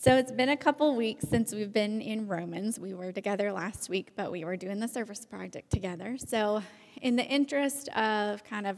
[0.00, 2.78] So it's been a couple weeks since we've been in Romans.
[2.78, 6.16] We were together last week, but we were doing the service project together.
[6.18, 6.62] So,
[7.02, 8.76] in the interest of kind of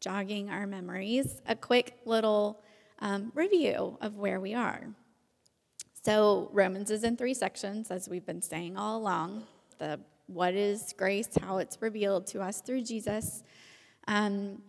[0.00, 2.62] jogging our memories, a quick little
[3.00, 4.86] um, review of where we are.
[6.04, 9.44] So, Romans is in three sections, as we've been saying all along.
[9.76, 13.42] The what is grace, how it's revealed to us through Jesus.
[14.08, 14.62] Um,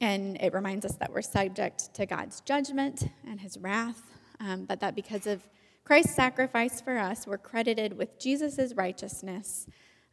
[0.00, 4.80] and it reminds us that we're subject to God's judgment and his wrath um, but
[4.80, 5.42] that because of
[5.84, 9.66] Christ's sacrifice for us, we're credited with Jesus' righteousness,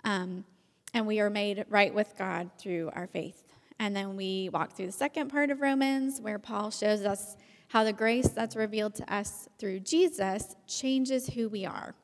[0.03, 0.45] um,
[0.93, 3.43] and we are made right with God through our faith.
[3.79, 7.35] And then we walk through the second part of Romans, where Paul shows us
[7.69, 11.95] how the grace that's revealed to us through Jesus changes who we are.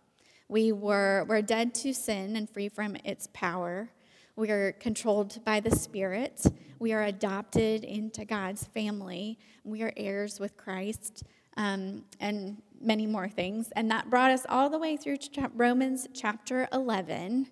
[0.47, 3.91] We were we're dead to sin and free from its power.
[4.35, 6.43] We are controlled by the Spirit.
[6.79, 9.37] We are adopted into God's family.
[9.63, 11.23] We are heirs with Christ
[11.57, 13.71] um, and many more things.
[13.75, 15.17] And that brought us all the way through
[15.53, 17.47] Romans chapter 11,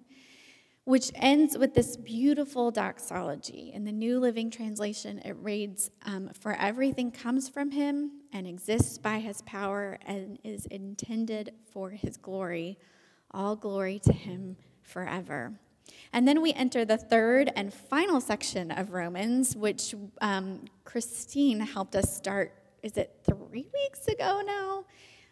[0.86, 3.72] which ends with this beautiful doxology.
[3.74, 8.98] In the New Living Translation, it reads um, For everything comes from him and exists
[8.98, 12.78] by his power and is intended for his glory.
[13.32, 15.60] All glory to him forever.
[16.14, 21.96] And then we enter the third and final section of Romans, which um, Christine helped
[21.96, 24.86] us start is it three weeks ago now?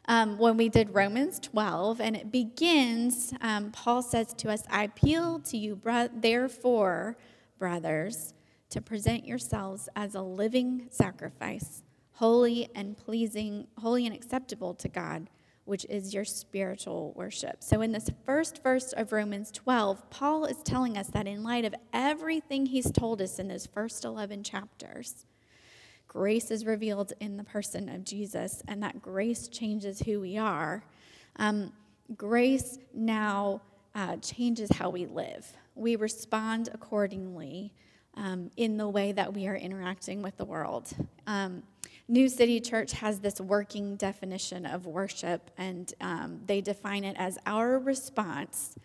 [0.08, 4.84] Um, when we did Romans 12, and it begins, um, Paul says to us, I
[4.84, 7.18] appeal to you, bro- therefore,
[7.58, 8.34] brothers,
[8.70, 11.82] to present yourselves as a living sacrifice,
[12.14, 15.30] holy and pleasing, holy and acceptable to God,
[15.66, 17.64] which is your spiritual worship.
[17.64, 21.66] So, in this first verse of Romans 12, Paul is telling us that in light
[21.66, 25.26] of everything he's told us in those first 11 chapters,
[26.16, 30.82] grace is revealed in the person of Jesus, and that grace changes who we are.
[31.36, 31.74] Um,
[32.16, 33.62] grace now
[33.94, 35.46] uh, changes how we live.
[35.76, 37.74] We respond accordingly
[38.16, 40.88] um, in the way that we are interacting with the world.
[41.28, 41.64] Um,
[42.08, 47.38] New City Church has this working definition of worship, and um, they define it as
[47.46, 48.78] our response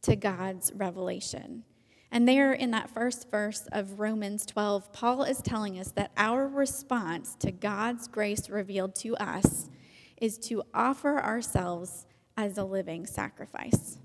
[0.00, 1.64] to God's revelation.
[2.10, 6.48] And there in that first verse of Romans 12, Paul is telling us that our
[6.48, 9.68] response to God's grace revealed to us
[10.16, 13.98] is to offer ourselves as a living sacrifice.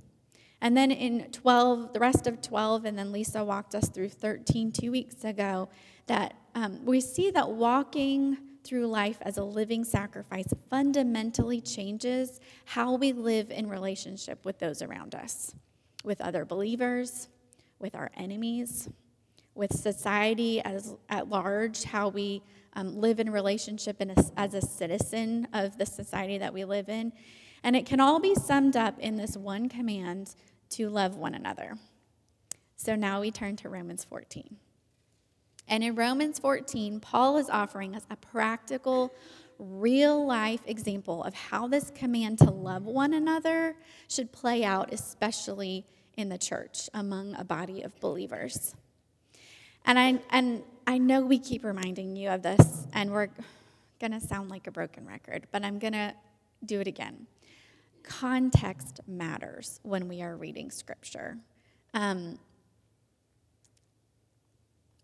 [0.60, 4.72] And then in 12, the rest of 12, and then Lisa walked us through 13
[4.72, 5.70] two weeks ago,
[6.08, 12.96] that um, we see that walking through life as a living sacrifice fundamentally changes how
[12.96, 15.54] we live in relationship with those around us,
[16.06, 17.28] with other believers,
[17.84, 18.90] with our enemies,
[19.54, 22.42] with society as, at large, how we
[22.76, 26.90] um, live in relationship in a, as a citizen of the society that we live
[26.90, 27.12] in.
[27.62, 30.34] And it can all be summed up in this one command
[30.72, 31.78] to love one another.
[32.78, 34.56] So now we turn to Romans 14.
[35.68, 39.14] And in Romans 14, Paul is offering us a practical,
[39.60, 43.76] real life example of how this command to love one another
[44.08, 48.76] should play out, especially in the church among a body of believers.
[49.86, 53.30] And I, and I know we keep reminding you of this, and we're
[54.00, 56.14] going to sound like a broken record, but I'm going to
[56.66, 57.28] do it again.
[58.04, 61.38] Context matters when we are reading scripture.
[61.94, 62.40] Um,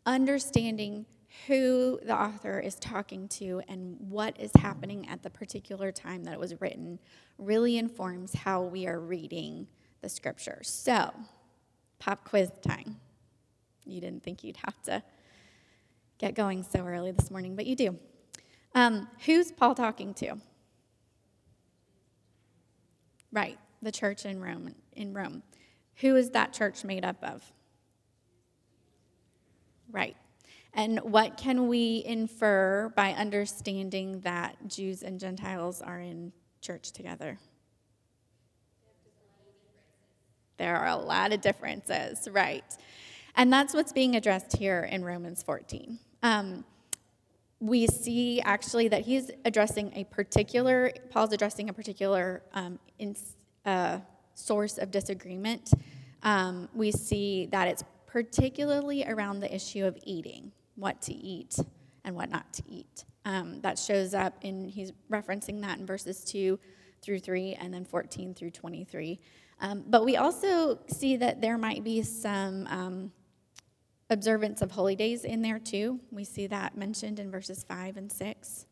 [0.06, 1.06] understanding
[1.48, 6.34] who the author is talking to and what is happening at the particular time that
[6.34, 7.00] it was written
[7.38, 9.68] really informs how we are reading
[10.02, 10.70] the scriptures.
[10.70, 11.14] So,
[12.00, 12.98] pop quiz time.
[13.86, 15.04] You didn't think you'd have to
[16.18, 17.98] get going so early this morning, but you do.
[18.76, 20.36] Um, who's Paul talking to?
[23.32, 24.76] Right, the church in Rome.
[24.94, 25.44] In Rome,
[25.96, 27.44] who is that church made up of?
[29.92, 30.16] Right.
[30.74, 37.40] And what can we infer by understanding that Jews and Gentiles are in church together?
[40.60, 42.66] There are a lot of differences, right?
[43.36, 45.98] And that's what's being addressed here in Romans 14.
[46.22, 46.66] Um,
[47.62, 53.16] we see actually that he's addressing a particular, Paul's addressing a particular um, in,
[53.66, 54.00] uh,
[54.36, 55.72] source of disagreement.
[56.24, 61.56] Um, we see that it's particularly around the issue of eating, what to eat
[62.04, 63.06] and what not to eat.
[63.24, 66.60] Um, that shows up in, he's referencing that in verses 2
[67.02, 69.20] through 3 and then 14 through 23.
[69.62, 73.12] Um, but we also see that there might be some um,
[74.10, 76.00] observance of holy days in there too.
[76.12, 78.66] We see that mentioned in verses 5 and 6.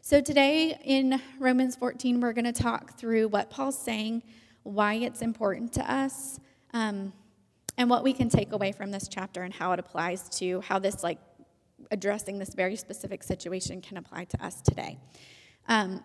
[0.00, 4.22] So today in Romans 14, we're going to talk through what Paul's saying,
[4.62, 6.38] why it's important to us,
[6.72, 7.12] um,
[7.76, 10.78] and what we can take away from this chapter and how it applies to how
[10.78, 11.18] this, like,
[11.90, 14.98] addressing this very specific situation can apply to us today.
[15.68, 16.02] Um,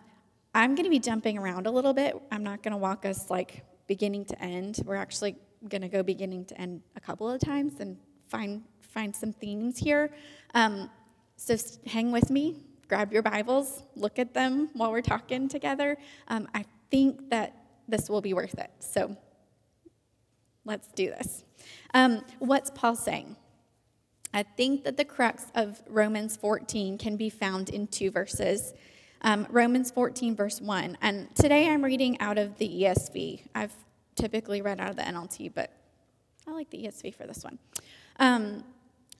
[0.54, 2.16] I'm going to be jumping around a little bit.
[2.30, 4.80] I'm not going to walk us like beginning to end.
[4.84, 5.36] We're actually
[5.68, 7.96] going to go beginning to end a couple of times and
[8.28, 10.10] find find some themes here.
[10.54, 10.88] Um,
[11.36, 12.56] so hang with me.
[12.88, 13.82] Grab your Bibles.
[13.96, 15.96] Look at them while we're talking together.
[16.28, 17.56] Um, I think that
[17.88, 18.70] this will be worth it.
[18.78, 19.16] So
[20.64, 21.44] let's do this.
[21.92, 23.36] Um, what's Paul saying?
[24.32, 28.74] I think that the crux of Romans 14 can be found in two verses.
[29.24, 30.98] Um, Romans 14, verse 1.
[31.00, 33.40] And today I'm reading out of the ESV.
[33.54, 33.72] I've
[34.16, 35.72] typically read out of the NLT, but
[36.46, 37.58] I like the ESV for this one.
[38.20, 38.64] Um,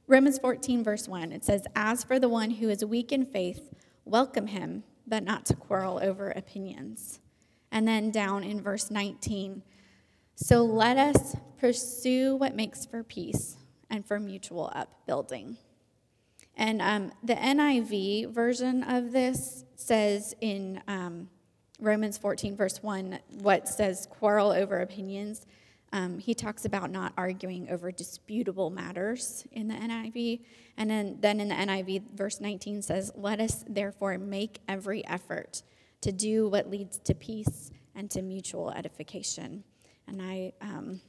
[0.07, 3.73] Romans 14, verse 1, it says, As for the one who is weak in faith,
[4.05, 7.21] welcome him, but not to quarrel over opinions.
[7.73, 9.63] And then down in verse 19,
[10.35, 13.57] so let us pursue what makes for peace
[13.89, 15.57] and for mutual upbuilding.
[16.57, 21.29] And um, the NIV version of this says in um,
[21.81, 25.47] Romans 14, verse 1, what says quarrel over opinions.
[25.93, 30.41] Um, he talks about not arguing over disputable matters in the NIV.
[30.77, 35.63] And then, then in the NIV, verse 19 says, Let us therefore make every effort
[36.01, 39.65] to do what leads to peace and to mutual edification.
[40.07, 41.01] And I, um,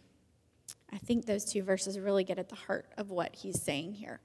[0.93, 4.21] I think those two verses really get at the heart of what he's saying here.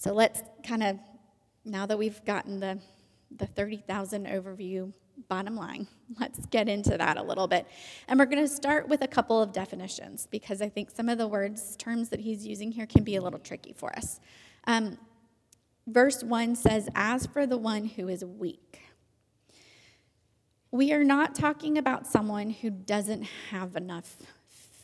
[0.00, 0.98] So let's kind of,
[1.66, 2.78] now that we've gotten the,
[3.36, 4.94] the 30,000 overview
[5.28, 5.88] bottom line,
[6.18, 7.66] let's get into that a little bit.
[8.08, 11.18] And we're going to start with a couple of definitions because I think some of
[11.18, 14.20] the words, terms that he's using here can be a little tricky for us.
[14.66, 14.96] Um,
[15.86, 18.80] verse 1 says, As for the one who is weak,
[20.70, 24.16] we are not talking about someone who doesn't have enough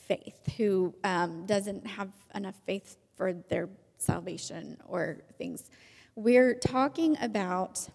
[0.07, 5.71] faith, who um, doesn't have enough faith for their salvation or things.
[6.15, 7.89] We're talking about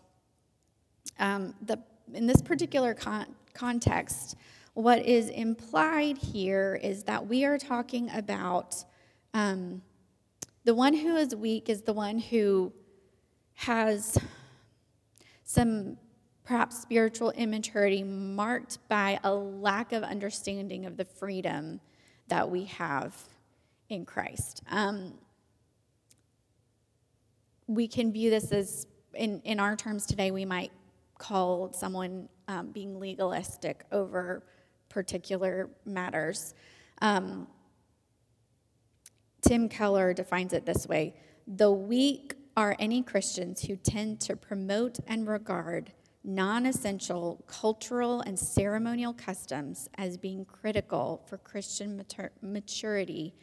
[1.19, 1.79] um, the
[2.13, 4.35] in this particular con- context.
[4.73, 8.83] What is implied here is that we are talking about
[9.33, 9.81] um,
[10.63, 12.71] the one who is weak is the one who
[13.55, 14.17] has
[15.43, 15.97] some
[16.43, 21.79] perhaps spiritual immaturity marked by a lack of understanding of the freedom
[22.27, 23.15] that we have
[23.89, 24.61] in Christ.
[24.69, 25.13] Um,
[27.75, 30.71] we can view this as, in, in our terms today, we might
[31.17, 34.43] call someone um, being legalistic over
[34.89, 36.53] particular matters.
[37.01, 37.47] Um,
[39.41, 41.15] Tim Keller defines it this way
[41.47, 48.37] The weak are any Christians who tend to promote and regard non essential cultural and
[48.37, 53.33] ceremonial customs as being critical for Christian matur- maturity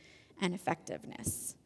[0.40, 1.56] and effectiveness.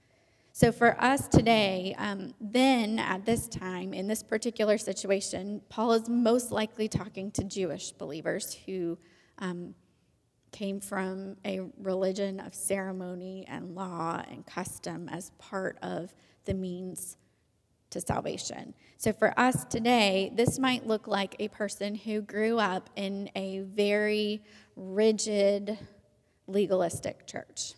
[0.55, 6.11] So, for us today, um, then at this time, in this particular situation, Paul is
[6.11, 8.99] most likely talking to Jewish believers who
[9.39, 9.75] um,
[10.53, 16.15] came from a religion of ceremony and law and custom as part of
[16.45, 17.17] the means
[17.89, 18.75] to salvation.
[18.99, 23.61] So, for us today, this might look like a person who grew up in a
[23.61, 24.45] very
[24.77, 25.79] rigid,
[26.47, 27.73] legalistic church.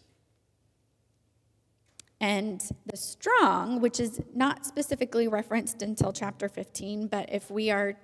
[2.24, 7.98] And the strong, which is not specifically referenced until chapter 15, but if we are,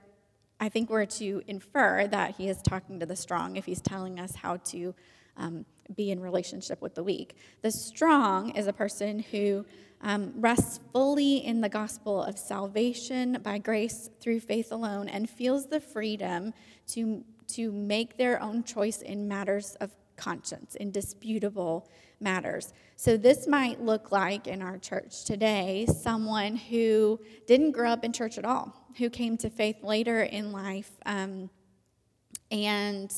[0.60, 4.20] I think we're to infer that he is talking to the strong if he's telling
[4.20, 4.94] us how to
[5.38, 5.64] um,
[5.96, 7.34] be in relationship with the weak.
[7.62, 9.64] The strong is a person who
[10.02, 15.64] um, rests fully in the gospel of salvation by grace through faith alone and feels
[15.68, 16.52] the freedom
[16.88, 17.24] to,
[17.54, 21.88] to make their own choice in matters of conscience, indisputable
[22.20, 22.72] matters.
[22.96, 28.12] So, this might look like in our church today someone who didn't grow up in
[28.12, 31.50] church at all, who came to faith later in life um,
[32.50, 33.12] and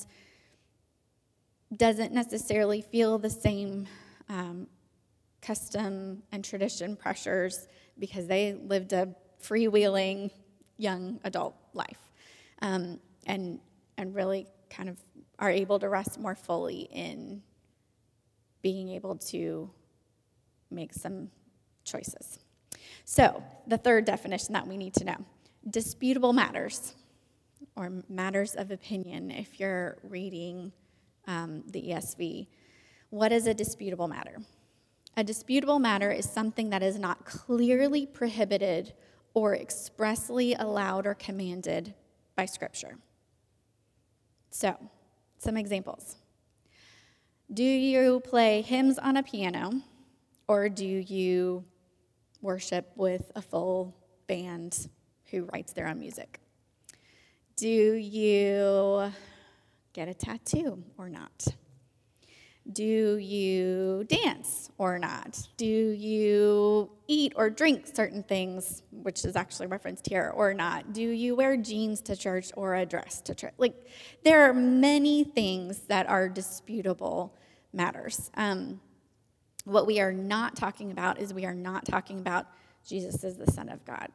[1.77, 3.87] doesn't necessarily feel the same
[4.29, 4.67] um,
[5.41, 7.67] custom and tradition pressures
[7.99, 10.31] because they lived a freewheeling
[10.79, 11.99] young adult life
[12.61, 13.59] um, and,
[13.99, 14.97] and really kind of
[15.39, 17.43] are able to rest more fully in
[18.63, 19.71] being able to
[20.71, 21.31] make some
[21.85, 22.39] choices.
[23.05, 25.17] So, the third definition that we need to know
[25.69, 26.95] disputable matters
[27.77, 30.73] or matters of opinion if you're reading
[31.27, 32.49] um, the ESV.
[33.11, 34.39] What is a disputable matter?
[35.17, 38.95] A disputable matter is something that is not clearly prohibited
[39.35, 41.95] or expressly allowed or commanded
[42.35, 42.97] by Scripture.
[44.51, 44.77] So,
[45.39, 46.17] some examples.
[47.53, 49.73] Do you play hymns on a piano,
[50.49, 51.67] or do you
[52.41, 53.95] worship with a full
[54.27, 54.89] band
[55.31, 56.41] who writes their own music?
[57.57, 59.13] Do you
[59.93, 61.47] get a tattoo or not?
[62.73, 65.47] Do you dance or not?
[65.59, 70.95] Do you eat or drink certain things, which is actually referenced here, or not?
[70.95, 73.53] Do you wear jeans to church or a dress to church?
[73.59, 73.75] Like,
[74.25, 77.37] there are many things that are disputable
[77.73, 78.31] matters.
[78.35, 78.81] Um,
[79.65, 82.47] what we are not talking about is we are not talking about
[82.87, 84.09] Jesus is the Son of God,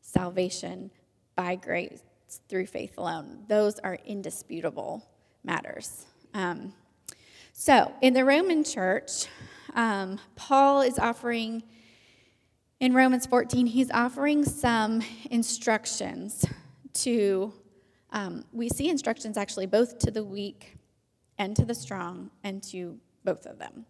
[0.00, 0.90] salvation
[1.36, 2.02] by grace
[2.48, 3.44] through faith alone.
[3.48, 5.08] Those are indisputable
[5.44, 6.06] matters.
[6.34, 6.72] Um,
[7.52, 9.26] so, in the Roman church,
[9.74, 11.62] um, Paul is offering,
[12.80, 16.44] in Romans 14, he's offering some instructions
[16.94, 17.52] to,
[18.10, 20.77] um, we see instructions actually both to the weak
[21.38, 23.86] and to the strong and to both of them.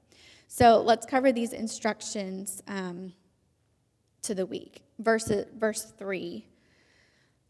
[0.46, 3.12] So, let's cover these instructions um,
[4.22, 4.82] to the weak.
[4.98, 6.44] Verse, verse 3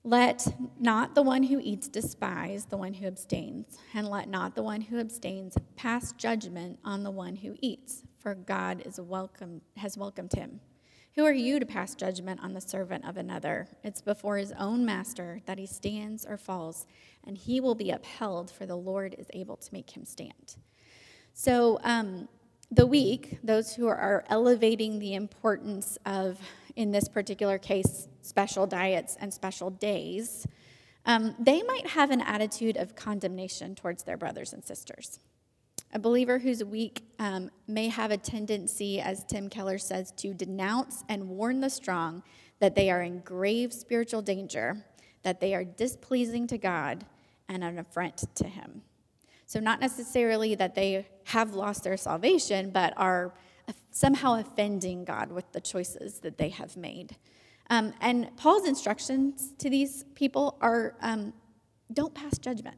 [0.05, 4.63] let not the one who eats despise the one who abstains, and let not the
[4.63, 9.99] one who abstains pass judgment on the one who eats, for God is welcome, has
[9.99, 10.61] welcomed him.
[11.15, 13.67] Who are you to pass judgment on the servant of another?
[13.83, 16.87] It's before his own master that he stands or falls,
[17.25, 20.57] and he will be upheld, for the Lord is able to make him stand.
[21.33, 22.29] So, um,
[22.71, 26.39] the weak, those who are elevating the importance of
[26.77, 30.47] in this particular case, special diets and special days,
[31.07, 35.19] um, they might have an attitude of condemnation towards their brothers and sisters.
[35.93, 41.03] A believer who's weak um, may have a tendency, as Tim Keller says, to denounce
[41.09, 42.23] and warn the strong
[42.59, 44.85] that they are in grave spiritual danger,
[45.23, 47.07] that they are displeasing to God
[47.49, 48.83] and an affront to Him.
[49.47, 53.33] So, not necessarily that they have lost their salvation, but are
[53.91, 57.17] somehow offending God with the choices that they have made.
[57.71, 61.33] Um, and Paul's instructions to these people are um,
[61.93, 62.77] don't pass judgment,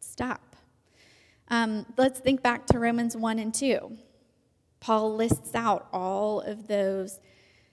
[0.00, 0.53] stop.
[1.48, 3.96] Um, let's think back to Romans 1 and 2.
[4.80, 7.20] Paul lists out all of those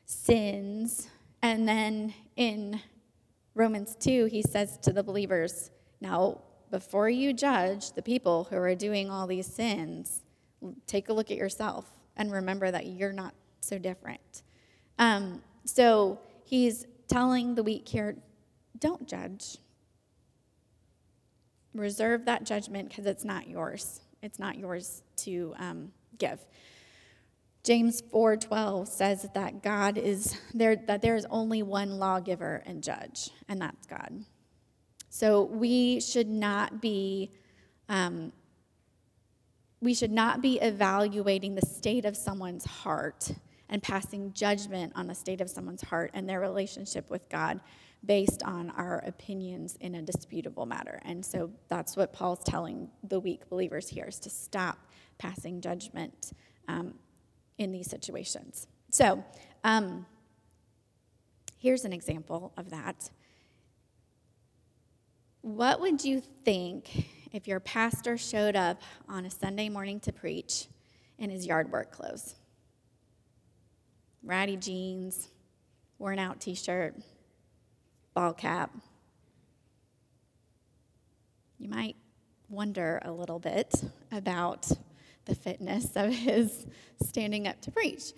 [0.06, 1.10] sins,
[1.42, 2.80] and then in
[3.56, 8.76] Romans 2, he says to the believers, Now, before you judge the people who are
[8.76, 10.22] doing all these sins,
[10.88, 14.44] take a look at yourself and remember that you're not so different.
[15.00, 18.16] Um, so he's telling the weak here
[18.80, 19.58] don't judge.
[21.74, 24.02] Reserve that judgment because it's not yours.
[24.22, 26.44] It's not yours to um, give.
[27.64, 33.30] James 4:12 says that God is there that there is only one lawgiver and judge,
[33.48, 34.26] and that's God.
[35.10, 37.32] So we should not be
[37.88, 38.32] um,
[39.82, 43.32] we should not be evaluating the state of someone's heart
[43.70, 47.60] and passing judgment on the state of someone's heart and their relationship with God
[48.04, 51.00] based on our opinions in a disputable matter.
[51.06, 54.78] And so that's what Paul's telling the weak believers here is to stop
[55.18, 56.32] passing judgment
[56.68, 56.96] um,
[57.58, 58.68] in these situations.
[58.90, 59.24] So
[59.64, 60.06] um,
[61.60, 63.12] here's an example of that.
[65.42, 70.68] What would you think if your pastor showed up on a Sunday morning to preach
[71.20, 72.36] in his yard work clothes
[74.24, 75.30] ratty jeans,
[75.98, 76.96] worn out t shirt,
[78.14, 78.72] ball cap.
[81.58, 81.96] You might
[82.50, 83.74] wonder a little bit
[84.12, 84.70] about
[85.26, 86.66] the fitness of his
[87.02, 88.14] standing up to preach.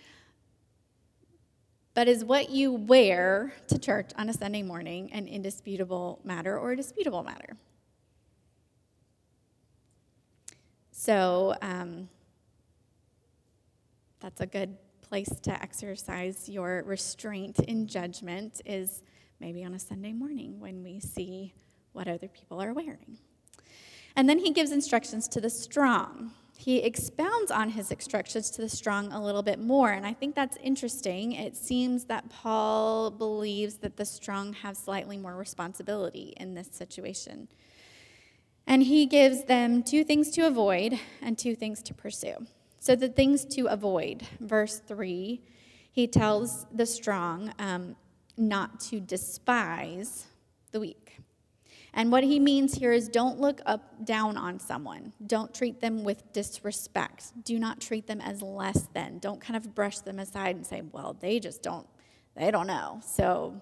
[1.94, 6.72] But is what you wear to church on a Sunday morning an indisputable matter or
[6.72, 7.56] a disputable matter?
[10.92, 12.10] So um,
[14.20, 19.04] that's a good place to exercise your restraint in judgment is
[19.44, 21.54] maybe on a Sunday morning when we see
[21.92, 23.18] what other people are wearing.
[24.16, 26.32] And then he gives instructions to the strong.
[26.56, 30.34] He expounds on his instructions to the strong a little bit more, and I think
[30.34, 31.34] that's interesting.
[31.34, 37.50] It seems that Paul believes that the strong have slightly more responsibility in this situation.
[38.66, 42.48] And he gives them two things to avoid and two things to pursue.
[42.80, 45.42] So, the things to avoid, verse 3,
[45.92, 47.98] he tells the strong um,
[48.38, 50.26] not to despise
[50.72, 51.18] the weak.
[51.94, 55.14] And what he means here is don't look up down on someone.
[55.28, 57.32] Don't treat them with disrespect.
[57.44, 59.20] Do not treat them as less than.
[59.20, 61.88] Don't kind of brush them aside and say, "Well, they just don't
[62.36, 63.62] they don't know." So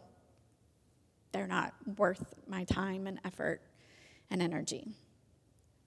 [1.34, 3.62] they're not worth my time and effort
[4.30, 4.88] and energy.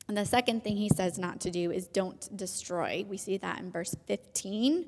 [0.06, 3.06] And the second thing he says not to do is don't destroy.
[3.08, 4.84] We see that in verse 15,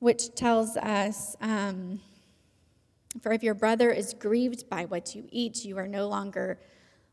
[0.00, 2.00] which tells us um,
[3.20, 6.58] For if your brother is grieved by what you eat, you are no longer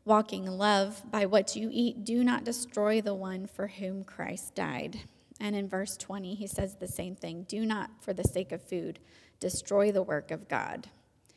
[0.04, 1.02] walking in love.
[1.10, 5.00] By what you eat, do not destroy the one for whom Christ died.
[5.40, 8.62] And in verse 20, he says the same thing Do not, for the sake of
[8.62, 8.98] food,
[9.40, 10.88] destroy the work of God.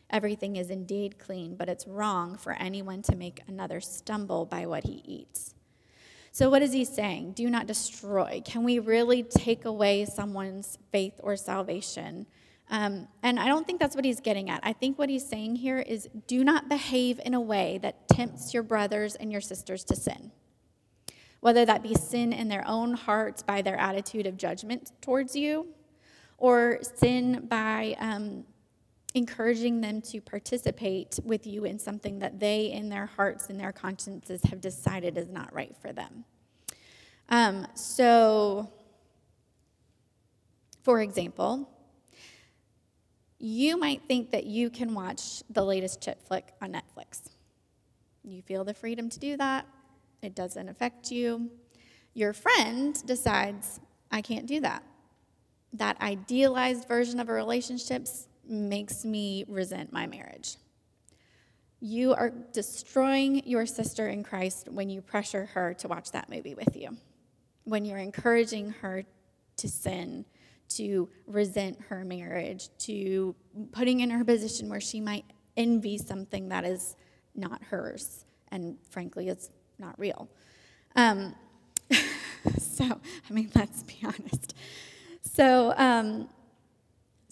[0.09, 4.85] Everything is indeed clean, but it's wrong for anyone to make another stumble by what
[4.85, 5.53] he eats.
[6.31, 7.33] So, what is he saying?
[7.33, 8.41] Do not destroy.
[8.45, 12.25] Can we really take away someone's faith or salvation?
[12.69, 14.59] Um, and I don't think that's what he's getting at.
[14.63, 18.53] I think what he's saying here is do not behave in a way that tempts
[18.53, 20.31] your brothers and your sisters to sin.
[21.39, 25.67] Whether that be sin in their own hearts by their attitude of judgment towards you,
[26.37, 28.45] or sin by um,
[29.13, 33.71] encouraging them to participate with you in something that they, in their hearts and their
[33.71, 36.23] consciences, have decided is not right for them.
[37.29, 38.71] Um, so,
[40.83, 41.69] for example,
[43.39, 47.21] you might think that you can watch the latest chick flick on Netflix.
[48.23, 49.65] You feel the freedom to do that,
[50.21, 51.49] it doesn't affect you.
[52.13, 53.79] Your friend decides,
[54.11, 54.83] I can't do that.
[55.73, 58.07] That idealized version of a relationship
[58.45, 60.57] makes me resent my marriage.
[61.79, 66.55] You are destroying your sister in Christ when you pressure her to watch that movie
[66.55, 66.97] with you,
[67.63, 69.05] when you're encouraging her
[69.57, 70.25] to sin,
[70.69, 73.35] to resent her marriage, to
[73.71, 75.25] putting in her position where she might
[75.57, 76.95] envy something that is
[77.35, 80.29] not hers and frankly it's not real.
[80.95, 81.35] Um,
[82.59, 84.53] so, I mean, let's be honest.
[85.21, 86.29] So, um,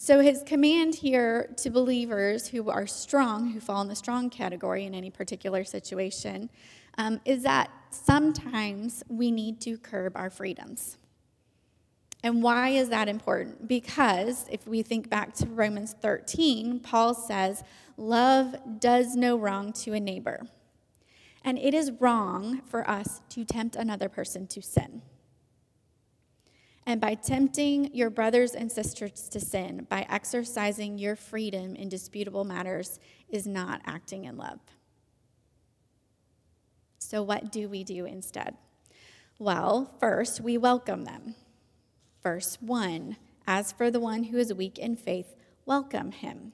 [0.00, 4.84] so, his command here to believers who are strong, who fall in the strong category
[4.84, 6.50] in any particular situation,
[6.98, 10.98] um, is that sometimes we need to curb our freedoms.
[12.22, 13.68] And why is that important?
[13.68, 17.62] Because if we think back to Romans 13, Paul says,
[17.96, 20.40] Love does no wrong to a neighbor.
[21.44, 25.02] And it is wrong for us to tempt another person to sin.
[26.84, 32.44] And by tempting your brothers and sisters to sin, by exercising your freedom in disputable
[32.44, 34.58] matters, is not acting in love.
[36.98, 38.56] So, what do we do instead?
[39.38, 41.34] Well, first, we welcome them.
[42.22, 46.52] Verse 1 As for the one who is weak in faith, welcome him.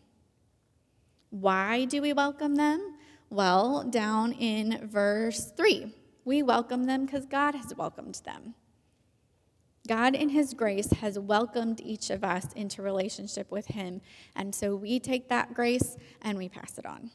[1.30, 2.94] Why do we welcome them?
[3.30, 5.92] Well, down in verse 3,
[6.24, 8.54] we welcome them because God has welcomed them.
[9.86, 14.00] God, in His grace, has welcomed each of us into relationship with Him.
[14.34, 17.10] And so we take that grace and we pass it on.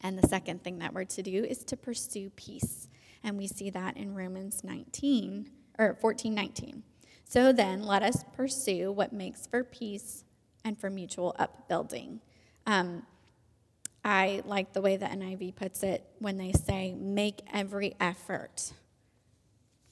[0.00, 2.88] And the second thing that we're to do is to pursue peace.
[3.24, 6.82] And we see that in Romans 19, or 14, 19.
[7.24, 10.24] So then, let us pursue what makes for peace
[10.64, 12.20] and for mutual upbuilding.
[12.66, 13.04] Um,
[14.04, 18.72] I like the way the NIV puts it when they say, make every effort.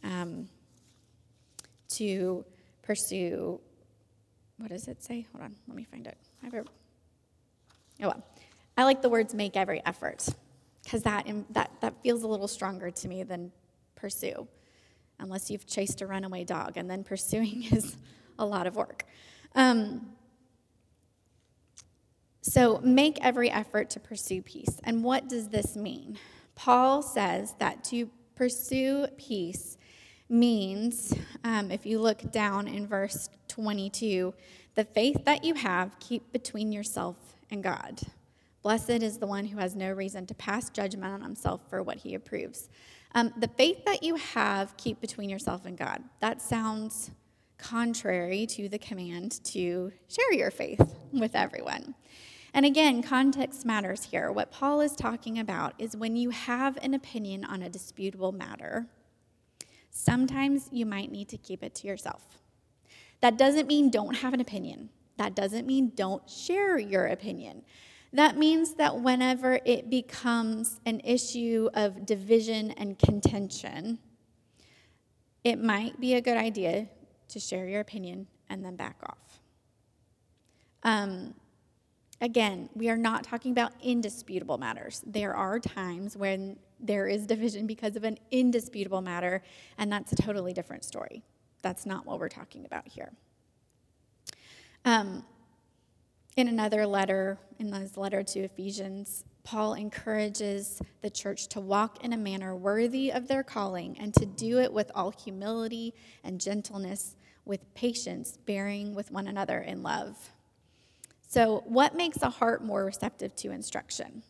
[0.05, 0.49] Um,
[1.91, 2.45] to
[2.83, 3.61] pursue,
[4.59, 5.27] what does it say?
[5.33, 6.17] Hold on, let me find it.
[6.43, 6.65] I oh
[8.01, 8.23] well.
[8.77, 10.27] I like the words make every effort
[10.83, 13.53] because that, that, that feels a little stronger to me than
[13.95, 14.49] pursue,
[15.23, 17.97] unless you've chased a runaway dog, and then pursuing is
[18.39, 19.05] a lot of work.
[19.55, 20.13] Um,
[22.43, 24.81] so make every effort to pursue peace.
[24.83, 26.19] And what does this mean?
[26.55, 29.79] Paul says that to pursue peace
[30.29, 34.35] means, um, if you look down in verse 22,
[34.75, 37.17] the faith that you have, keep between yourself
[37.51, 38.01] and God.
[38.63, 41.99] Blessed is the one who has no reason to pass judgment on himself for what
[41.99, 42.69] he approves.
[43.15, 46.03] Um, the faith that you have, keep between yourself and God.
[46.21, 47.11] That sounds
[47.59, 51.95] contrary to the command to share your faith with everyone.
[52.55, 54.31] And again, context matters here.
[54.31, 58.87] What Paul is talking about is when you have an opinion on a disputable matter,
[59.91, 62.39] sometimes you might need to keep it to yourself.
[63.21, 64.91] That doesn't mean don't have an opinion.
[65.17, 67.63] That doesn't mean don't share your opinion.
[68.13, 73.99] That means that whenever it becomes an issue of division and contention,
[75.45, 76.89] it might be a good idea
[77.29, 79.41] to share your opinion and then back off.
[80.83, 81.35] Um,
[82.21, 85.03] again, we are not talking about indisputable matters.
[85.07, 89.43] There are times when there is division because of an indisputable matter,
[89.79, 91.23] and that's a totally different story.
[91.63, 93.13] That's not what we're talking about here.
[94.85, 95.25] Um,
[96.37, 102.13] in another letter, in his letter to Ephesians, Paul encourages the church to walk in
[102.13, 107.17] a manner worthy of their calling and to do it with all humility and gentleness,
[107.45, 110.17] with patience, bearing with one another in love.
[111.29, 114.23] So, what makes a heart more receptive to instruction?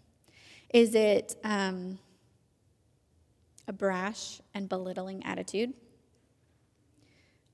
[0.73, 1.99] Is it um,
[3.69, 5.75] a brash and belittling attitude?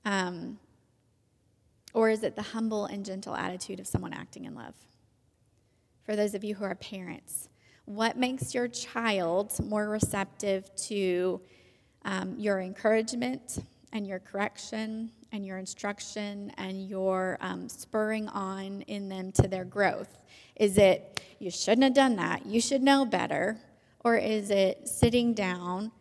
[0.05, 0.59] Um,
[1.93, 4.75] or is it the humble and gentle attitude of someone acting in love?
[6.03, 7.49] For those of you who are parents,
[7.85, 11.41] what makes your child more receptive to
[12.05, 19.09] um, your encouragement and your correction and your instruction and your um, spurring on in
[19.09, 20.19] them to their growth?
[20.55, 23.57] Is it, you shouldn't have done that, you should know better?
[24.03, 25.91] Or is it sitting down,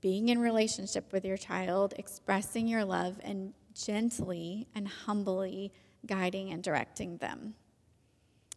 [0.00, 5.72] being in relationship with your child, expressing your love, and gently and humbly
[6.06, 7.54] guiding and directing them?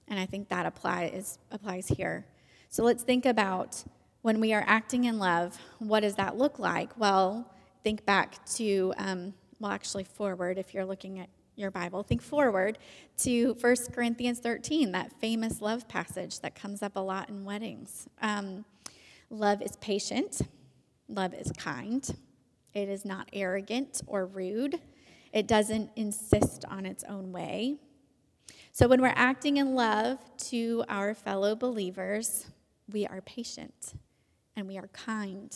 [0.07, 2.25] And I think that applies, applies here.
[2.69, 3.83] So let's think about
[4.21, 6.97] when we are acting in love, what does that look like?
[6.99, 7.51] Well,
[7.83, 12.77] think back to, um, well, actually, forward if you're looking at your Bible, think forward
[13.19, 18.07] to 1 Corinthians 13, that famous love passage that comes up a lot in weddings.
[18.21, 18.65] Um,
[19.29, 20.41] love is patient,
[21.07, 22.03] love is kind,
[22.73, 24.81] it is not arrogant or rude,
[25.35, 27.75] it doesn't insist on its own way.
[28.71, 30.17] So when we're acting in love
[30.49, 32.47] to our fellow believers,
[32.91, 33.93] we are patient
[34.55, 35.53] and we are kind.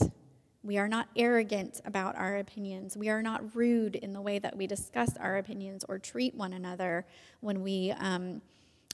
[0.64, 2.98] We are not arrogant about our opinions.
[2.98, 6.52] We are not rude in the way that we discuss our opinions or treat one
[6.52, 7.06] another
[7.40, 8.42] when we um,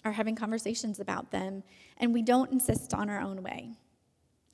[0.03, 1.63] are having conversations about them.
[1.97, 3.71] And we don't insist on our own way.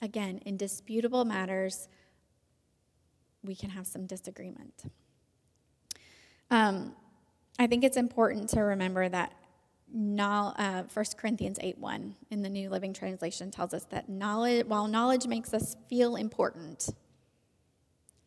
[0.02, 1.90] Again, in disputable matters,
[3.44, 4.86] we can have some disagreement.
[6.52, 6.94] Um,
[7.58, 9.34] I think it's important to remember that
[9.94, 14.66] no, uh, 1 Corinthians 8 1 in the New Living Translation tells us that knowledge,
[14.68, 16.90] while knowledge makes us feel important,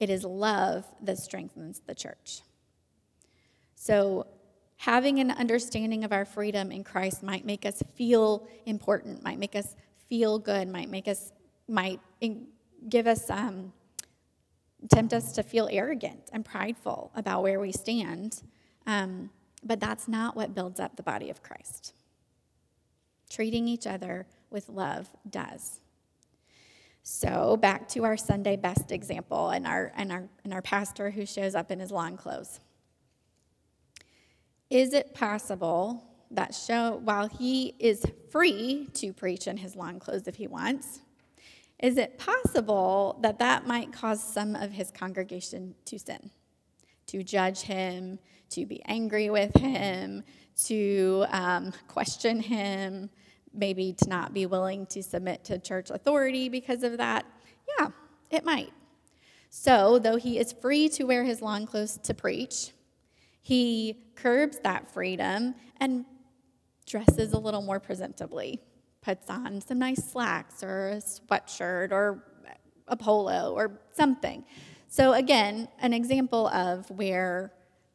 [0.00, 2.40] it is love that strengthens the church.
[3.74, 4.26] So,
[4.76, 9.54] having an understanding of our freedom in Christ might make us feel important, might make
[9.54, 9.76] us
[10.08, 11.32] feel good, might make us,
[11.68, 12.00] might
[12.88, 13.72] give us, um,
[14.88, 18.42] tempt us to feel arrogant and prideful about where we stand.
[18.86, 19.30] Um,
[19.62, 21.94] but that's not what builds up the body of Christ.
[23.30, 25.80] Treating each other with love does.
[27.02, 31.26] So back to our Sunday best example and our and our and our pastor who
[31.26, 32.60] shows up in his long clothes.
[34.70, 40.26] Is it possible that show while he is free to preach in his long clothes
[40.26, 41.00] if he wants,
[41.80, 46.30] is it possible that that might cause some of his congregation to sin,
[47.06, 48.18] to judge him,
[48.50, 50.22] to be angry with him,
[50.64, 53.10] to um, question him,
[53.52, 57.26] maybe to not be willing to submit to church authority because of that?
[57.78, 57.88] Yeah,
[58.30, 58.72] it might.
[59.50, 62.72] So, though he is free to wear his long clothes to preach,
[63.40, 66.04] he curbs that freedom and
[66.86, 68.58] dresses a little more presentably,
[69.04, 72.24] puts on some nice slacks or a sweatshirt or
[72.88, 74.44] a polo or something.
[74.88, 77.52] So, again, an example of where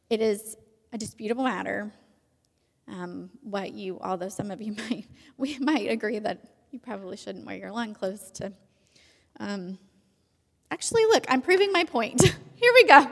[0.09, 0.55] it is
[0.93, 1.91] a disputable matter.
[2.87, 7.45] Um, what you, although some of you might, we might agree that you probably shouldn't
[7.45, 8.51] wear your long clothes to.
[9.39, 9.77] Um,
[10.71, 12.21] actually, look, I'm proving my point.
[12.55, 13.07] Here we go.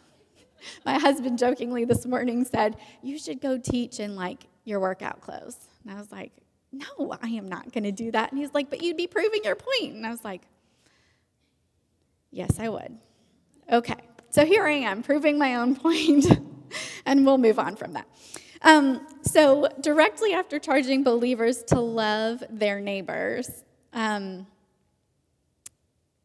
[0.84, 5.56] my husband jokingly this morning said, You should go teach in like your workout clothes.
[5.84, 6.32] And I was like,
[6.72, 8.32] No, I am not going to do that.
[8.32, 9.94] And he's like, But you'd be proving your point.
[9.94, 10.42] And I was like,
[12.30, 12.98] Yes, I would.
[13.70, 13.98] Okay.
[14.30, 16.26] So here I am proving my own point,
[17.04, 18.08] and we'll move on from that.
[18.62, 24.46] Um, so, directly after charging believers to love their neighbors, um,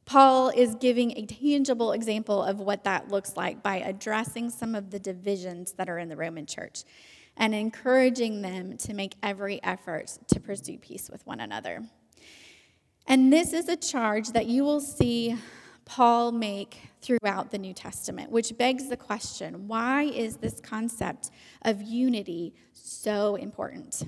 [0.06, 4.92] Paul is giving a tangible example of what that looks like by addressing some of
[4.92, 6.84] the divisions that are in the Roman church
[7.38, 11.84] and encouraging them to make every effort to pursue peace with one another.
[13.08, 15.38] And this is a charge that you will see
[15.86, 21.82] Paul make throughout the New Testament, which begs the question why is this concept of
[21.82, 24.04] unity so important?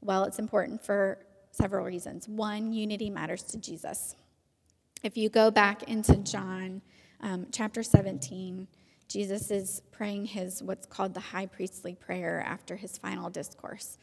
[0.00, 1.18] Well, it's important for
[1.50, 2.28] several reasons.
[2.28, 4.14] One, unity matters to Jesus.
[5.02, 6.82] If you go back into John
[7.20, 8.68] um, chapter 17,
[9.08, 13.98] Jesus is praying his what's called the high priestly prayer after his final discourse.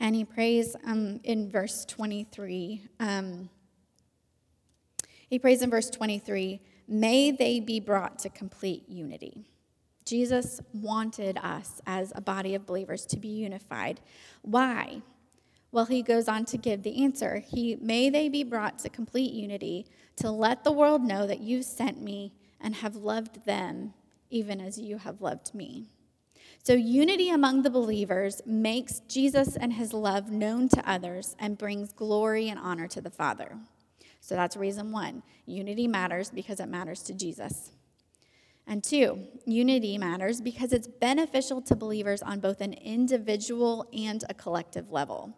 [0.00, 2.82] And he prays um, in verse 23.
[3.00, 3.48] Um,
[5.28, 9.44] he prays in verse 23 May they be brought to complete unity,
[10.08, 14.00] Jesus wanted us as a body of believers to be unified.
[14.40, 15.02] Why?
[15.70, 17.44] Well, he goes on to give the answer.
[17.46, 21.62] He may they be brought to complete unity to let the world know that you
[21.62, 23.92] sent me and have loved them
[24.30, 25.86] even as you have loved me.
[26.62, 31.92] So, unity among the believers makes Jesus and his love known to others and brings
[31.92, 33.56] glory and honor to the Father.
[34.20, 35.22] So, that's reason one.
[35.46, 37.70] Unity matters because it matters to Jesus.
[38.66, 44.34] And two, unity matters because it's beneficial to believers on both an individual and a
[44.34, 45.34] collective level.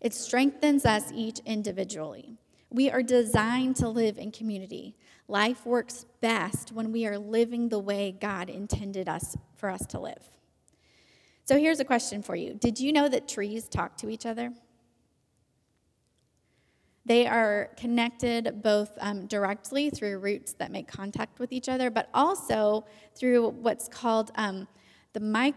[0.00, 2.38] It strengthens us each individually.
[2.70, 4.96] We are designed to live in community.
[5.26, 9.98] Life works best when we are living the way God intended us for us to
[9.98, 10.30] live.
[11.44, 12.54] So here's a question for you.
[12.54, 14.52] Did you know that trees talk to each other?
[17.04, 22.08] They are connected both um, directly through roots that make contact with each other, but
[22.14, 22.84] also
[23.16, 24.68] through what's called um,
[25.12, 25.56] the mic.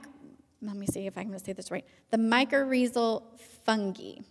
[0.63, 1.85] Let me see if I can say this right.
[2.09, 3.23] The mycorrhizal
[3.63, 4.21] fungi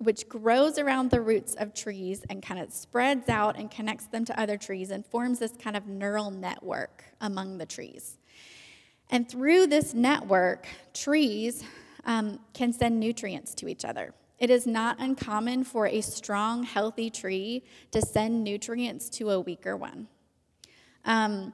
[0.00, 4.24] which grows around the roots of trees and kind of spreads out and connects them
[4.24, 8.16] to other trees and forms this kind of neural network among the trees.
[9.10, 11.62] And through this network, trees
[12.06, 14.14] um, can send nutrients to each other.
[14.38, 19.76] It is not uncommon for a strong, healthy tree to send nutrients to a weaker
[19.76, 20.08] one.
[21.04, 21.52] Um,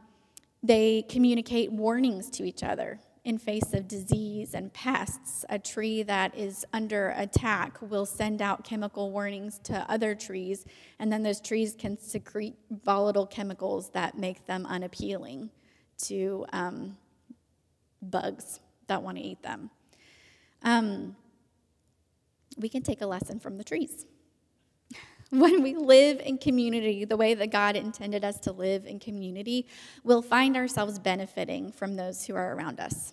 [0.63, 5.45] they communicate warnings to each other in face of disease and pests.
[5.49, 10.65] A tree that is under attack will send out chemical warnings to other trees,
[11.01, 15.51] and then those trees can secrete volatile chemicals that make them unappealing
[15.99, 16.97] to um,
[18.01, 19.71] bugs that want to eat them.
[20.63, 21.17] Um,
[22.57, 24.07] we can take a lesson from the trees.
[25.31, 29.67] When we live in community the way that God intended us to live in community,
[30.05, 33.13] we'll find ourselves benefiting from those who are around us.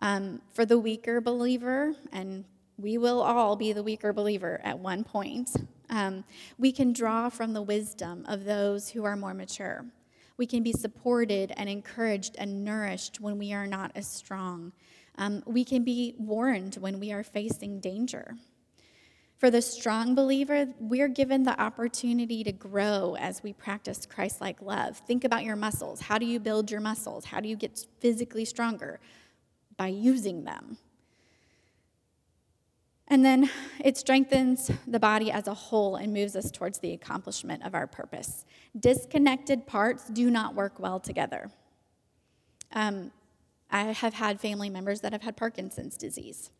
[0.00, 2.44] Um, for the weaker believer, and
[2.78, 5.50] we will all be the weaker believer at one point,
[5.90, 6.24] um,
[6.58, 9.84] we can draw from the wisdom of those who are more mature.
[10.36, 14.72] We can be supported and encouraged and nourished when we are not as strong.
[15.18, 18.36] Um, we can be warned when we are facing danger.
[19.42, 24.62] For the strong believer, we're given the opportunity to grow as we practice Christ like
[24.62, 24.98] love.
[24.98, 26.00] Think about your muscles.
[26.00, 27.24] How do you build your muscles?
[27.24, 29.00] How do you get physically stronger?
[29.76, 30.78] By using them.
[33.08, 33.50] And then
[33.84, 37.88] it strengthens the body as a whole and moves us towards the accomplishment of our
[37.88, 38.44] purpose.
[38.78, 41.50] Disconnected parts do not work well together.
[42.70, 43.10] Um,
[43.72, 46.50] I have had family members that have had Parkinson's disease.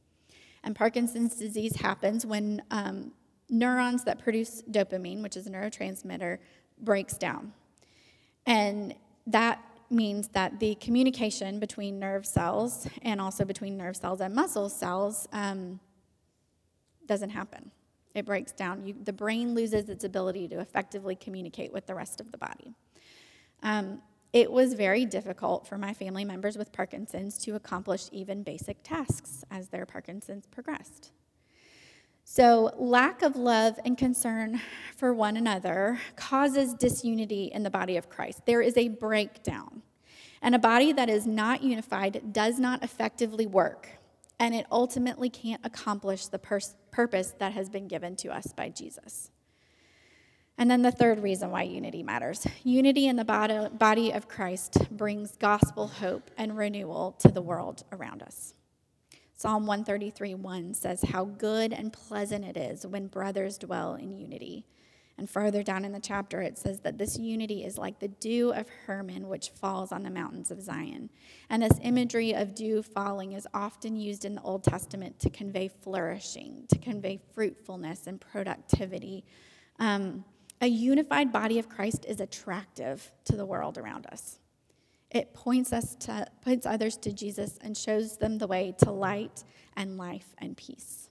[0.64, 3.12] And Parkinson's disease happens when um,
[3.48, 6.38] neurons that produce dopamine, which is a neurotransmitter,
[6.81, 7.53] breaks down.
[8.46, 8.94] And
[9.27, 14.68] that means that the communication between nerve cells and also between nerve cells and muscle
[14.68, 15.79] cells um,
[17.07, 17.70] doesn't happen.
[18.14, 18.85] It breaks down.
[18.85, 22.75] You, the brain loses its ability to effectively communicate with the rest of the body.
[23.62, 24.01] Um,
[24.33, 29.45] it was very difficult for my family members with Parkinson's to accomplish even basic tasks
[29.51, 31.12] as their Parkinson's progressed.
[32.25, 34.61] So, lack of love and concern
[34.97, 38.47] for one another causes disunity in the body of Christ.
[38.47, 39.83] There is a breakdown.
[40.40, 43.88] And a body that is not unified does not effectively work,
[44.38, 48.71] and it ultimately can't accomplish the pers- purpose that has been given to us by
[48.71, 49.32] Jesus.
[50.58, 55.36] And then the third reason why unity matters unity in the body of Christ brings
[55.36, 58.54] gospel hope and renewal to the world around us.
[59.34, 64.66] Psalm 133 1 says, How good and pleasant it is when brothers dwell in unity.
[65.18, 68.52] And further down in the chapter, it says that this unity is like the dew
[68.52, 71.10] of Hermon, which falls on the mountains of Zion.
[71.50, 75.68] And this imagery of dew falling is often used in the Old Testament to convey
[75.68, 79.24] flourishing, to convey fruitfulness and productivity.
[79.78, 80.24] Um,
[80.62, 84.38] a unified body of Christ is attractive to the world around us.
[85.11, 89.44] It points us to points others to Jesus and shows them the way to light
[89.77, 91.11] and life and peace.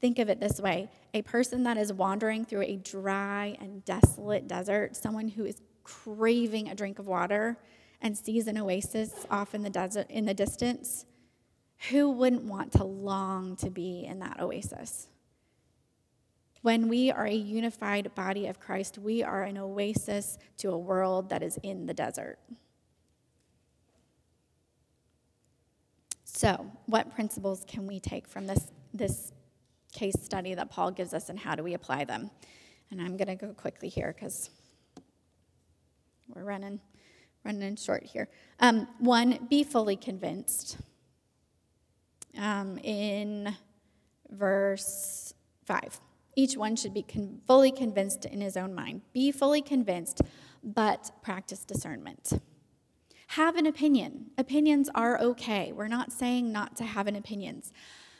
[0.00, 4.46] Think of it this way a person that is wandering through a dry and desolate
[4.46, 7.56] desert, someone who is craving a drink of water
[8.02, 11.06] and sees an oasis off in the desert in the distance,
[11.88, 15.09] who wouldn't want to long to be in that oasis?
[16.62, 21.30] When we are a unified body of Christ, we are an oasis to a world
[21.30, 22.38] that is in the desert.
[26.24, 29.32] So, what principles can we take from this, this
[29.92, 32.30] case study that Paul gives us, and how do we apply them?
[32.90, 34.50] And I'm going to go quickly here because
[36.28, 36.80] we're running
[37.44, 38.28] running short here.
[38.58, 40.76] Um, one, be fully convinced.
[42.38, 43.54] Um, in
[44.30, 46.00] verse 5,
[46.36, 49.02] each one should be con- fully convinced in his own mind.
[49.12, 50.20] Be fully convinced,
[50.62, 52.40] but practice discernment.
[53.28, 54.26] Have an opinion.
[54.38, 55.72] Opinions are okay.
[55.72, 57.72] We're not saying not to have an opinions,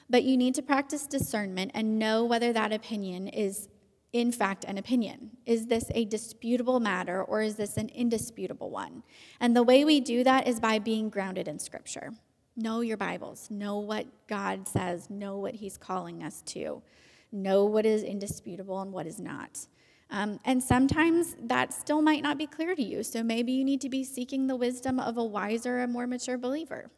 [0.09, 3.69] but you need to practice discernment and know whether that opinion is
[4.13, 5.31] in fact an opinion.
[5.47, 9.03] Is this a disputable matter or is this an indisputable one?
[9.41, 12.13] And the way we do that is by being grounded in Scripture.
[12.57, 16.83] Know your Bibles, know what God says, know what He's calling us to,
[17.33, 19.67] know what is indisputable and what is not.
[20.11, 23.81] Um, and sometimes that still might not be clear to you, so maybe you need
[23.83, 26.91] to be seeking the wisdom of a wiser and more mature believer.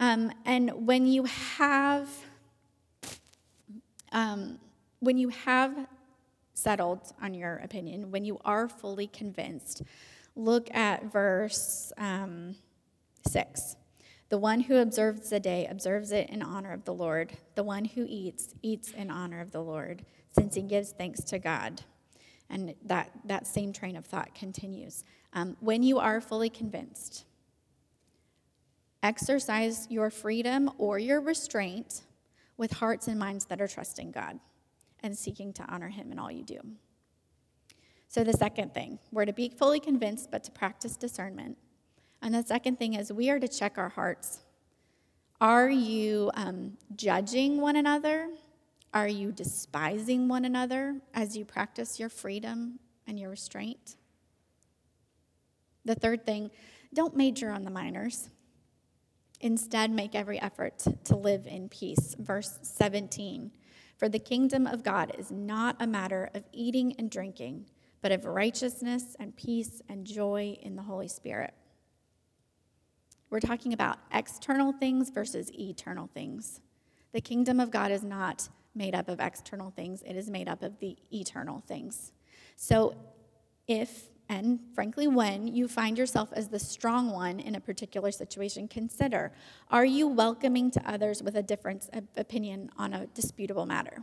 [0.00, 1.24] Um, and when you
[1.56, 2.08] have,
[4.10, 4.58] um,
[4.98, 5.86] when you have
[6.54, 9.82] settled on your opinion, when you are fully convinced,
[10.34, 12.56] look at verse um,
[13.28, 13.76] 6.
[14.32, 17.34] The one who observes the day observes it in honor of the Lord.
[17.54, 21.38] The one who eats, eats in honor of the Lord, since he gives thanks to
[21.38, 21.82] God.
[22.48, 25.04] And that, that same train of thought continues.
[25.34, 27.26] Um, when you are fully convinced,
[29.02, 32.00] exercise your freedom or your restraint
[32.56, 34.40] with hearts and minds that are trusting God
[35.02, 36.58] and seeking to honor Him in all you do.
[38.08, 41.58] So, the second thing, we're to be fully convinced, but to practice discernment.
[42.22, 44.40] And the second thing is we are to check our hearts.
[45.40, 48.28] Are you um, judging one another?
[48.94, 53.96] Are you despising one another as you practice your freedom and your restraint?
[55.84, 56.52] The third thing,
[56.94, 58.28] don't major on the minors.
[59.40, 62.14] Instead, make every effort to live in peace.
[62.20, 63.50] Verse 17
[63.96, 67.66] For the kingdom of God is not a matter of eating and drinking,
[68.00, 71.54] but of righteousness and peace and joy in the Holy Spirit.
[73.32, 76.60] We're talking about external things versus eternal things.
[77.12, 80.62] The kingdom of God is not made up of external things, it is made up
[80.62, 82.12] of the eternal things.
[82.56, 82.94] So,
[83.66, 88.68] if and frankly, when you find yourself as the strong one in a particular situation,
[88.68, 89.32] consider
[89.70, 94.02] are you welcoming to others with a difference of opinion on a disputable matter?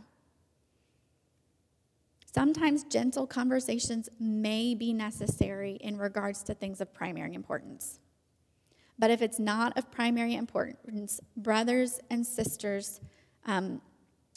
[2.26, 8.00] Sometimes gentle conversations may be necessary in regards to things of primary importance.
[9.00, 13.00] But if it's not of primary importance, brothers and sisters
[13.46, 13.80] um,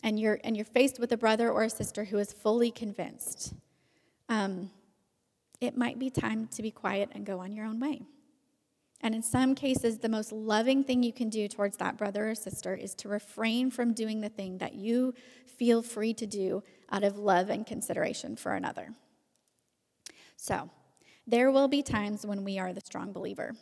[0.01, 3.53] and you're, and you're faced with a brother or a sister who is fully convinced,
[4.29, 4.71] um,
[5.59, 8.03] it might be time to be quiet and go on your own way.
[9.01, 12.35] And in some cases, the most loving thing you can do towards that brother or
[12.35, 15.13] sister is to refrain from doing the thing that you
[15.45, 18.93] feel free to do out of love and consideration for another.
[20.37, 20.69] So,
[21.27, 23.55] there will be times when we are the strong believer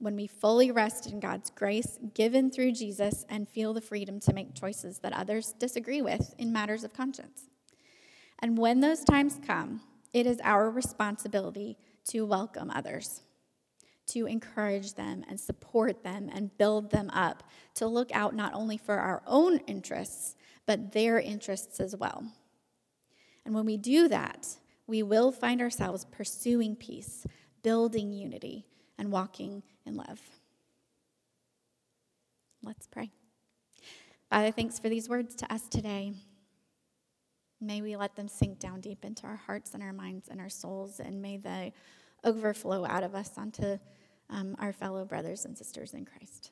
[0.00, 4.32] when we fully rest in God's grace given through Jesus and feel the freedom to
[4.32, 7.42] make choices that others disagree with in matters of conscience.
[8.40, 9.82] And when those times come,
[10.12, 11.76] it is our responsibility
[12.08, 13.20] to welcome others,
[14.06, 18.78] to encourage them and support them and build them up, to look out not only
[18.78, 20.34] for our own interests,
[20.66, 22.24] but their interests as well.
[23.44, 24.48] And when we do that,
[24.86, 27.26] we will find ourselves pursuing peace,
[27.62, 28.66] building unity,
[29.00, 30.20] and walking in love.
[32.62, 33.10] Let's pray.
[34.28, 36.12] Father, thanks for these words to us today.
[37.62, 40.50] May we let them sink down deep into our hearts and our minds and our
[40.50, 41.72] souls, and may they
[42.24, 43.78] overflow out of us onto
[44.28, 46.50] um, our fellow brothers and sisters in Christ.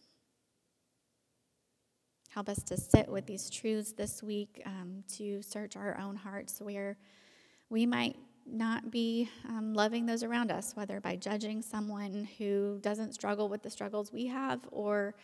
[2.30, 6.60] Help us to sit with these truths this week, um, to search our own hearts
[6.62, 6.96] where
[7.68, 8.16] we might
[8.52, 13.62] not be um, loving those around us, whether by judging someone who doesn't struggle with
[13.62, 15.14] the struggles we have or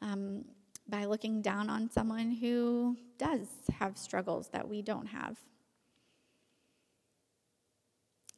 [0.00, 0.44] um,
[0.88, 3.46] by looking down on someone who does
[3.78, 5.38] have struggles that we don't have.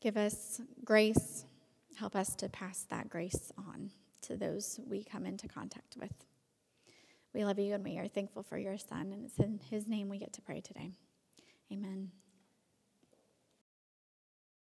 [0.01, 1.47] Give us grace.
[1.99, 3.91] Help us to pass that grace on
[4.23, 6.13] to those we come into contact with.
[7.33, 10.09] We love you and we are thankful for your son, and it's in his name
[10.09, 10.93] we get to pray today.
[11.73, 12.11] Amen.